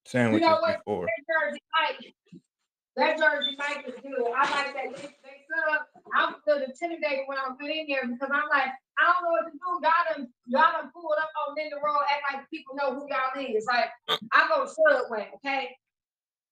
[0.04, 0.78] sandwiches what?
[0.78, 1.06] before.
[1.30, 2.14] Jersey Mike,
[2.96, 4.26] that Jersey Mike is good.
[4.34, 4.96] I like that.
[4.96, 5.86] They, they sub.
[6.14, 9.30] I was still intimidated when I went in there because I'm like, I don't know
[9.30, 9.58] what to do.
[9.82, 13.44] Y'all done, y'all done pulled up on Linden Road, act like people know who y'all
[13.44, 13.66] is.
[13.66, 13.90] Like,
[14.32, 15.76] I go Subway, okay?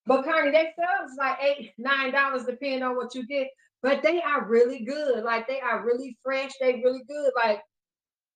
[0.07, 3.49] But Connie, they subs like eight, nine dollars depending on what you get.
[3.83, 5.25] But they are really good.
[5.25, 6.53] Like they are really fresh.
[6.61, 7.33] They really good.
[7.37, 7.63] Like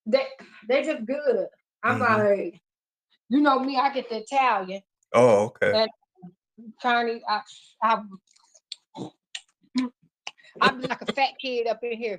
[0.06, 0.26] they
[0.68, 1.46] they just good.
[1.82, 2.00] I'm Mhm.
[2.38, 2.60] like,
[3.28, 4.80] you know me, I get the Italian.
[5.14, 5.82] Oh, okay.
[5.82, 5.90] And
[6.82, 7.40] Connie, I,
[7.82, 8.02] I,
[10.60, 12.18] I'm like a fat kid up in here.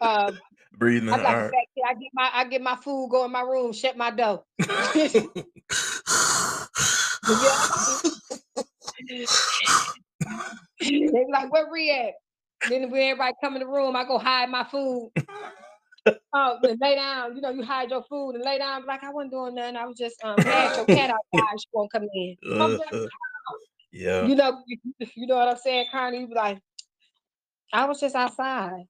[0.00, 0.38] Um,
[0.76, 1.84] Breathing I'm like a fat kid.
[1.86, 4.44] I get my I get my food, go in my room, shut my door.
[4.58, 5.08] they
[11.30, 12.14] like, where we at?
[12.68, 15.10] Then when everybody come in the room, I go hide my food.
[16.36, 17.36] Oh, then lay down.
[17.36, 18.84] You know, you hide your food and lay down.
[18.86, 19.76] Like I wasn't doing nothing.
[19.76, 21.20] I was just um had your cat outside.
[21.58, 22.36] She won't come in.
[22.52, 23.06] I'm Uh, like, uh,
[23.94, 24.26] yeah.
[24.26, 26.20] you know, you, know what I'm saying, Connie?
[26.20, 26.58] You be like,
[27.72, 28.84] I was just outside.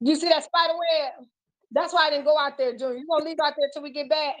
[0.00, 1.26] You see that spider web?
[1.72, 2.96] That's why I didn't go out there, Junior.
[2.96, 4.34] You gonna leave out there till we get back?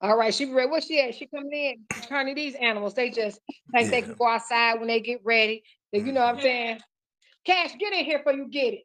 [0.00, 0.70] All right, she ready.
[0.70, 1.14] Where she at?
[1.14, 1.84] She coming in.
[2.08, 3.40] Connie, these animals, they just
[3.72, 5.62] think they can go outside when they get ready.
[5.92, 6.42] You know what I'm mm-hmm.
[6.42, 6.80] saying?
[7.44, 8.84] Cash, get in here before you get it.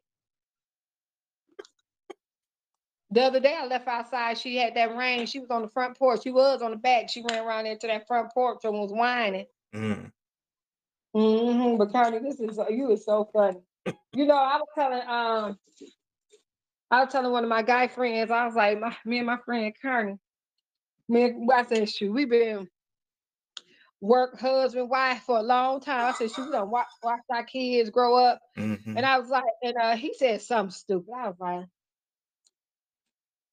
[3.10, 4.36] The other day I left outside.
[4.38, 5.26] She had that rain.
[5.26, 6.22] She was on the front porch.
[6.24, 7.08] She was on the back.
[7.08, 9.46] She ran around into that front porch and was whining.
[9.74, 10.10] Mm.
[11.14, 13.58] hmm But Connie, this is you is so funny.
[14.12, 15.58] You know, I was telling um,
[16.90, 18.30] I was telling one of my guy friends.
[18.30, 20.18] I was like, my, me and my friend Connie.
[21.08, 22.68] Me, and- I said, shoot, we've been
[24.00, 26.06] work husband wife for a long time.
[26.06, 28.40] I said, shoot, we done watch, watch our kids grow up.
[28.56, 31.12] hmm And I was like, and uh, he said something stupid.
[31.16, 31.66] I was like,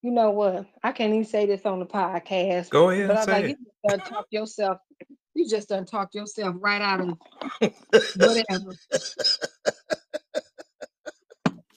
[0.04, 0.66] you know what?
[0.84, 2.70] I can't even say this on the podcast.
[2.70, 3.58] Go ahead But I was like, say you it.
[3.64, 4.78] just done talk yourself.
[5.34, 7.18] You just done talk yourself right out of
[8.18, 8.74] whatever.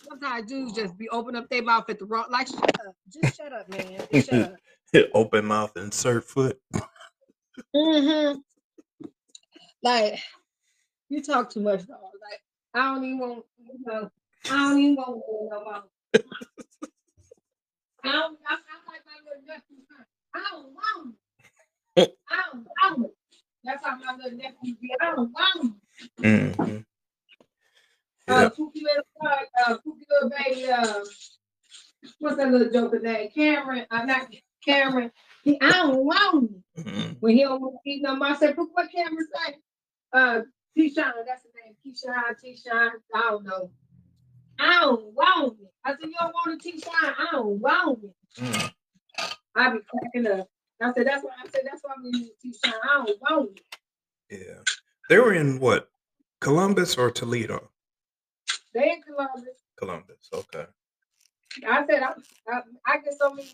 [0.08, 2.26] Sometimes dudes just be open up their mouth at the wrong.
[2.28, 2.96] Like, shut up.
[3.08, 4.00] Just shut up, man.
[4.12, 4.54] Just shut up.
[5.14, 6.58] Open mouth, and insert foot.
[7.74, 8.38] Mm-hmm.
[9.82, 10.18] Like,
[11.10, 11.98] you talk too much, dog.
[12.00, 12.40] Like,
[12.74, 14.10] I don't even want, you know,
[14.46, 15.82] I don't even want to no more.
[18.08, 19.78] I don't, I'm, I'm like my little nephew.
[20.34, 21.14] I don't want
[21.96, 22.16] it.
[22.30, 22.66] I don't
[23.00, 23.16] want it.
[23.64, 24.94] That's how my little nephew be.
[25.00, 25.74] I don't want
[26.22, 26.56] it.
[26.58, 26.76] hmm
[28.28, 28.48] Uh, Yeah.
[28.50, 31.04] Pookie little, uh, uh, Pookie little baby, uh,
[32.20, 33.30] what's that little joker name?
[33.34, 34.28] Cameron, I'm not
[34.64, 35.12] Cameron.
[35.42, 36.82] He, I don't want it.
[36.88, 39.56] hmm When he don't want to eat no more, I said, Pookie, what Cameron say?
[40.12, 40.40] Uh,
[40.76, 41.76] Keyshawn, that's the name.
[41.84, 43.70] Keyshawn, Keyshawn, I don't know.
[44.58, 45.70] I don't want it.
[45.84, 47.14] I said, you don't want a Keyshawn?
[47.18, 48.42] I don't want it.
[48.42, 48.72] Mm.
[49.54, 50.48] I be cracking up.
[50.82, 52.74] I said, that's why I said, that's why I'm using Keyshawn.
[52.82, 53.50] I don't want
[54.30, 54.40] it.
[54.46, 54.62] Yeah.
[55.08, 55.88] They were in what?
[56.40, 57.70] Columbus or Toledo?
[58.74, 59.54] They in Columbus.
[59.78, 60.28] Columbus.
[60.32, 60.66] Okay.
[61.66, 62.12] I said, I,
[62.48, 63.48] I, I get so many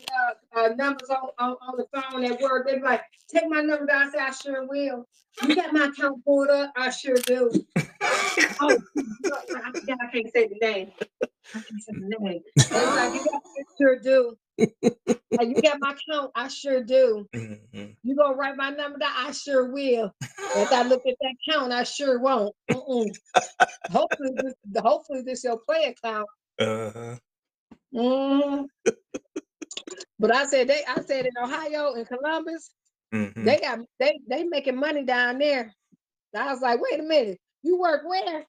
[0.56, 2.66] uh, uh, numbers on, on, on the phone at work.
[2.66, 4.08] They be like, take my number down.
[4.08, 5.06] I said, I sure will.
[5.46, 6.72] You got my account pulled up?
[6.76, 7.50] I sure do.
[7.78, 7.82] oh,
[8.62, 10.92] I forgot I can't say the name.
[11.54, 12.40] I can't say the name.
[12.70, 14.36] Like, you got, I sure do.
[14.58, 16.32] Like, you got my account?
[16.34, 17.26] I sure do.
[17.34, 17.54] hmm
[18.02, 19.12] You gonna write my number down?
[19.16, 20.12] I sure will.
[20.20, 22.54] If I look at that count, I sure won't.
[22.70, 23.10] Mm-mm.
[23.90, 26.28] hopefully, this, hopefully this your play account.
[26.58, 27.16] Uh-huh.
[27.94, 28.66] Mhm.
[30.18, 32.70] but I said they, I said in Ohio in Columbus,
[33.12, 35.72] hmm they got they they making money down there.
[36.34, 38.44] I was like, wait a minute, you work where?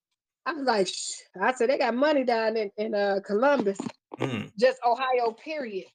[0.46, 1.12] I was like, Shh.
[1.40, 3.80] I said they got money down in, in uh Columbus,
[4.20, 4.52] Mm.
[4.58, 5.88] just Ohio, period.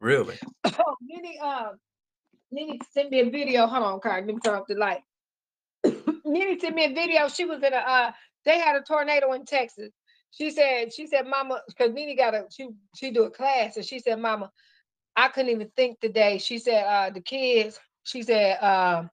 [0.00, 0.38] Really?
[0.78, 1.70] Oh, Nene, uh,
[2.50, 3.66] Nene sent me a video.
[3.66, 4.24] Hold on, Carl.
[4.24, 5.02] Let me turn off the light.
[6.24, 7.28] Nene sent me a video.
[7.28, 8.12] She was in a uh,
[8.44, 9.90] they had a tornado in Texas.
[10.36, 13.84] She said, she said, Mama, because Nene got a she she do a class, and
[13.84, 14.50] she said, Mama,
[15.16, 16.38] I couldn't even think today.
[16.38, 19.04] She said, uh, the kids, she said, uh,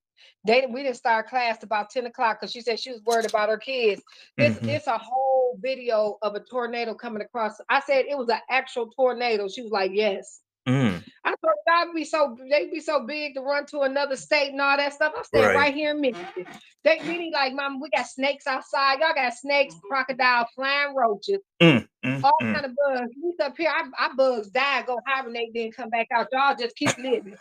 [0.45, 3.49] they we didn't start class about 10 o'clock because she said she was worried about
[3.49, 4.01] her kids.
[4.38, 4.69] It's Mhm.
[4.69, 7.60] it's a whole video of a tornado coming across.
[7.69, 9.47] I said it was an actual tornado.
[9.47, 10.41] She was like, Yes.
[10.67, 11.04] Mm.
[11.26, 14.62] I thought that'd be so they'd be so big to run to another state and
[14.62, 15.13] all that stuff.
[15.17, 15.56] I stayed Right.
[15.56, 16.45] right, here in Michigan.
[16.84, 19.00] They really like, Mom, we got snakes outside.
[19.00, 21.88] Y'all got snakes, crocodile, flying roaches, Mm.
[22.06, 22.24] Mm.
[22.24, 22.54] all mm.
[22.54, 23.12] kind of bugs.
[23.15, 26.28] These up here, I, I bugs die, go hibernate, then come back out.
[26.32, 27.38] Y'all just keep living.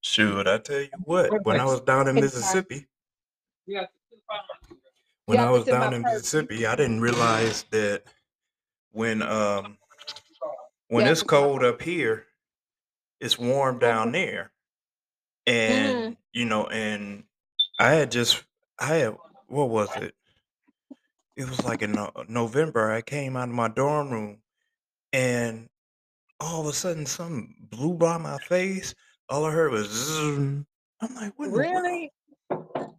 [0.00, 2.86] Shoot, I tell you what, when I was down in Mississippi,
[3.66, 3.86] Yeah.
[5.26, 6.02] when I was down in.
[6.02, 8.04] Mississippi, I didn't realize that
[8.92, 9.76] when um
[10.94, 11.12] when Yeah.
[11.12, 12.26] it's cold up here,
[13.20, 14.52] it's warm down there.
[15.46, 16.16] And Mhm.
[16.32, 17.24] you know, and
[17.78, 18.44] I had just
[18.78, 20.14] I had what was it?
[21.36, 22.90] It was like in No- November.
[22.92, 24.42] I came out of my dorm room,
[25.12, 25.68] and
[26.40, 28.94] all of a sudden, something blew by my face.
[29.28, 30.64] All I heard was, Zzz.
[31.00, 31.68] I'm like, what in the world?
[31.82, 32.12] Really?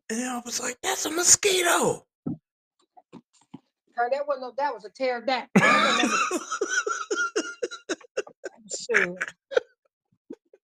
[0.10, 2.06] And I was like, that's a mosquito.
[2.26, 5.62] Girl, that wasn't that was a pterodactyl.
[8.66, 9.26] That wasn't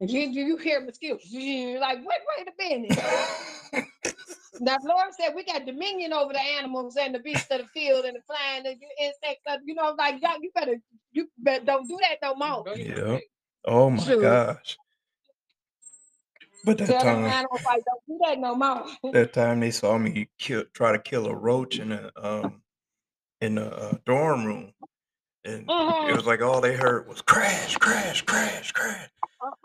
[0.02, 0.12] Shoot.
[0.12, 1.22] You, you, you hear mosquitoes.
[1.30, 3.00] You like, wait, wait a minute.
[4.60, 8.06] Now, Lord said we got dominion over the animals and the beasts of the field
[8.06, 9.44] and the flying and the insects.
[9.66, 10.76] You know, like y'all, you better,
[11.12, 12.64] you better don't do that no more.
[12.76, 13.18] yeah.
[13.66, 14.22] Oh my Shoot.
[14.22, 14.78] gosh.
[16.64, 18.86] But that Tell time, animals like don't do that no more.
[19.14, 22.62] that time they saw me kill, try to kill a roach in a um
[23.40, 24.74] in a uh, dorm room,
[25.46, 26.16] and it Mhm.
[26.16, 29.10] was like all they heard was crash, crash, crash, crash.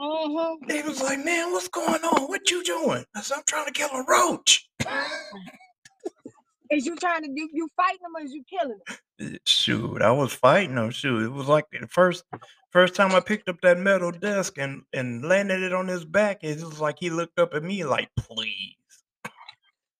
[0.01, 0.67] Mhm.
[0.69, 2.23] They was like, "Man, what's going on?
[2.29, 4.69] What you doing?" I said, "I'm trying to kill a roach."
[6.71, 9.35] Is you trying to you, you fighting them or is you killing them?
[9.35, 10.91] Eh, Shoot, I was fighting them.
[10.91, 12.25] Shoot, it was like the first
[12.73, 16.39] first time I picked up that metal disc and and landed it on his back.
[16.43, 18.76] It was like he looked up at me like, "Please."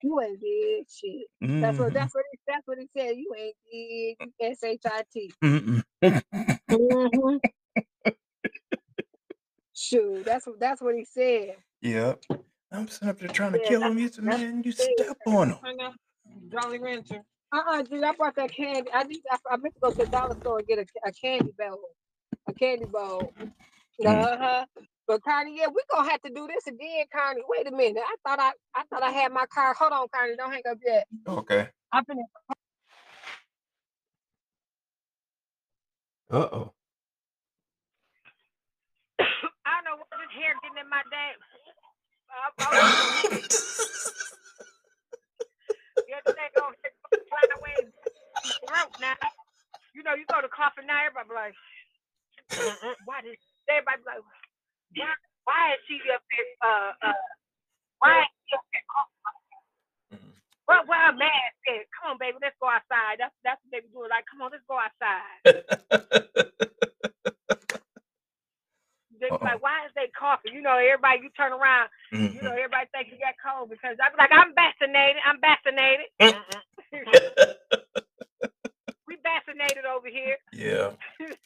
[0.07, 1.27] You ain't did shit.
[1.63, 1.95] That's what Mhm.
[1.95, 3.17] that's what he, that's what he said.
[3.17, 5.33] You ain't did S H I T.
[5.43, 5.83] Mm-mm.
[6.71, 7.41] Mhm.
[9.75, 11.57] Shoot, that's what that's what he said.
[11.83, 12.25] Yep.
[12.73, 13.97] I'm sitting up there trying to Yeah, kill him.
[13.99, 14.75] He said, "Man, you it.
[14.77, 15.59] step on him."
[16.51, 17.23] Jolly Rancher.
[17.53, 18.91] Uh-uh, dude, I brought that candy.
[18.93, 19.23] I need.
[19.31, 21.81] I, I meant to go to the dollar store and get a, a candy bowl.
[22.49, 23.33] A candy bowl.
[23.41, 23.53] Mm.
[24.07, 24.65] Uh-huh.
[25.09, 27.43] But Carney, yeah, we're gonna have to do this again, Carney.
[27.49, 28.03] Wait a minute.
[28.07, 29.75] I thought I I thought I had my car.
[29.75, 31.07] Hold on, Carney, don't hang up yet.
[31.29, 31.69] Okay.
[31.93, 32.23] I'm finna
[36.31, 36.73] Uh oh.
[39.21, 41.39] I don't know what this hair getting in my damn.
[42.61, 42.69] Oh,
[46.09, 46.77] yeah, this ain't gonna
[47.31, 47.93] fly away in
[49.01, 49.15] now.
[49.95, 51.57] You know, you go to coffee now, everybody be like,
[53.05, 53.37] why did
[53.71, 54.25] everybody be like,
[54.95, 56.51] why, why is she up there?
[56.63, 57.23] Uh, uh,
[58.01, 59.15] why is she up there coughing?
[60.15, 60.33] Mhm.
[60.69, 63.19] Well, well, man said, come on, baby, let's go outside.
[63.19, 64.11] That's that's what they be doing.
[64.11, 65.43] Like, come on, let's go outside.
[69.21, 70.55] They be like, why is they coughing?
[70.55, 71.89] You know, everybody, you turn around,
[72.31, 72.59] you know, Mhm.
[72.59, 75.23] everybody think you got cold because I'm like, I'm vaccinated.
[75.25, 76.07] I'm vaccinated.
[79.09, 80.39] we vaccinated over here.
[80.53, 80.93] yeah.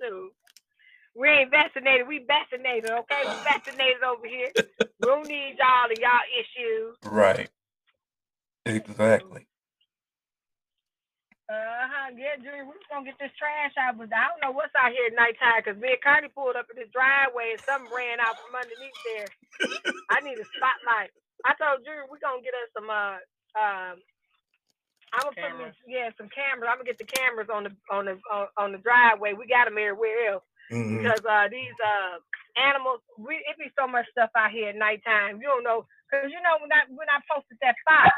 [0.00, 0.30] So
[1.16, 2.08] we ain't vaccinated.
[2.08, 3.22] We vaccinated, okay?
[3.26, 4.50] We vaccinated over here.
[5.00, 6.96] We don't need y'all and y'all issues.
[7.04, 7.50] Right.
[8.66, 9.46] Exactly.
[11.50, 12.08] Uh-huh.
[12.16, 15.12] Yeah, Junior, we're gonna get this trash out, but I don't know what's out here
[15.12, 18.40] at nighttime because me and Cardi pulled up in this driveway and something ran out
[18.40, 19.28] from underneath there.
[20.08, 21.12] I need a spotlight.
[21.44, 23.20] I told Junior we're gonna get us some uh
[23.60, 24.00] um
[25.14, 26.68] I'm gonna put them in, yeah, some cameras.
[26.72, 29.36] I'm gonna get the cameras on the on the on, on the driveway.
[29.36, 31.02] We got them everywhere else Mhm.
[31.02, 32.18] because uh these uh
[32.56, 35.40] animals, we it be so much stuff out here at nighttime.
[35.42, 38.12] You don't know because you know when I when I posted that fox,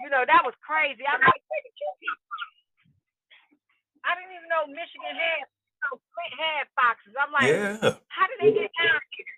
[0.00, 1.04] you know that was crazy.
[1.06, 2.16] I'm like, where did you get
[4.06, 5.46] I didn't even know Michigan had
[5.90, 5.98] so
[6.38, 7.14] had foxes.
[7.18, 7.98] I'm like, Yeah.
[8.08, 9.34] how did they get down here?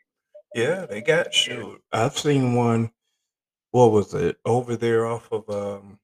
[0.55, 0.87] Yeah.
[0.87, 1.83] They got shoot.
[1.93, 2.93] I've seen one.
[3.73, 5.99] What was it over there off of um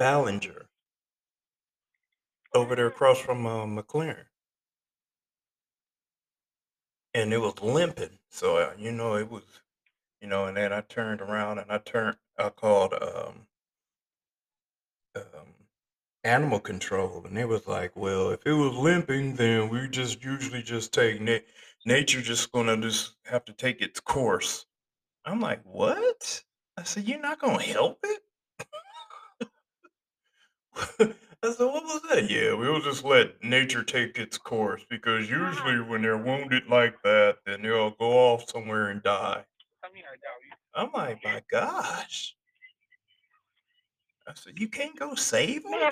[0.00, 0.66] Ballenger?
[2.54, 4.26] Over there across from uh, McLaren.
[7.14, 8.18] And it was limping.
[8.30, 9.44] So uh, you know it was,
[10.20, 10.46] you know.
[10.46, 12.16] And then I turned around and I turned.
[12.38, 13.46] I called um,
[15.16, 15.54] um,
[16.24, 20.62] animal control, and they was like, "Well, if it was limping, then we just usually
[20.62, 21.38] just take na-
[21.86, 24.66] nature just gonna just have to take its course."
[25.24, 26.44] I'm like, "What?"
[26.78, 28.22] I said, "You're not gonna help it."
[31.44, 35.80] I said, "What was that?" Yeah, we'll just let nature take its course because usually
[35.80, 39.44] when they're wounded like that, then they'll go off somewhere and die.
[40.74, 42.34] I'm like, my gosh.
[44.26, 45.74] I said, you can't go save them?
[45.74, 45.90] I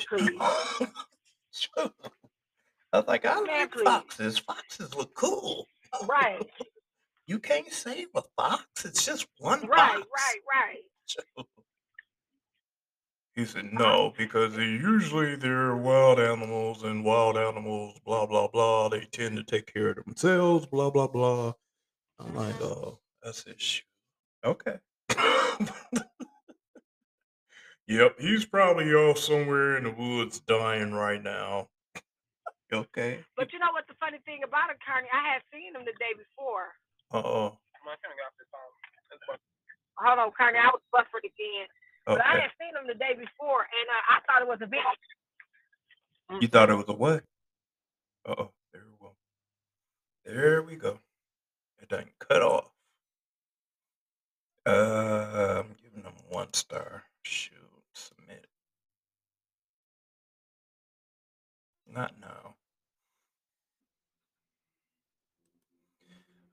[2.95, 4.39] was like, I like foxes.
[4.39, 5.67] Foxes look cool.
[6.09, 6.43] Right,
[7.27, 8.85] You can't save a fox.
[8.85, 10.07] It's just one right, fox.
[10.17, 10.77] Right, right,
[11.37, 11.47] right.
[13.35, 18.91] He said, no, because usually they're wild animals and wild animals, blah, blah, blah.
[18.91, 21.55] They tend to take care of themselves, blah, blah, blah.
[22.19, 23.83] I'm like, oh, that's his shoe.
[24.45, 24.77] Okay.
[27.89, 31.69] yep, he's probably off somewhere in the woods dying right now.
[32.71, 33.21] Okay.
[33.37, 35.09] But you know what the funny thing about it, Carney?
[35.13, 36.73] I had seen him the day before.
[37.13, 37.59] Uh oh.
[39.97, 40.59] Hold on, Carney.
[40.59, 41.69] I was buffered again.
[42.07, 44.67] But I had seen him the day before, and uh, I thought it was a
[44.67, 44.81] big.
[46.41, 47.23] You thought it was a what?
[48.27, 48.51] Uh oh.
[48.73, 49.13] There we go.
[50.25, 50.99] There we go.
[51.81, 52.71] It done cut off.
[54.67, 57.05] Uh, I'm giving them one star.
[57.23, 57.57] Shoot,
[57.95, 58.47] submit.
[61.93, 62.55] Not now.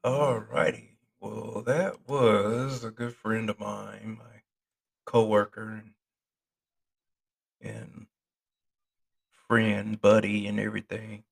[0.04, 0.90] Alrighty.
[1.20, 4.39] Well, that was a good friend of mine, my
[5.10, 5.82] coworker
[7.62, 8.06] and, and
[9.48, 11.24] friend, buddy, and everything.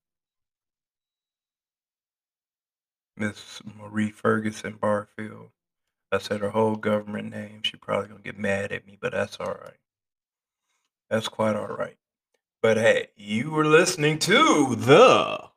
[3.16, 5.50] Miss Marie Ferguson Barfield.
[6.12, 7.62] I said her whole government name.
[7.62, 9.78] She probably gonna get mad at me, but that's all right.
[11.12, 11.98] That's quite all right.
[12.64, 15.50] But hey, you were listening to the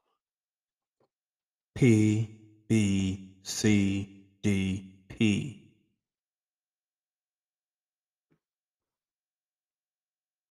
[1.74, 2.36] P
[2.68, 5.59] B C D P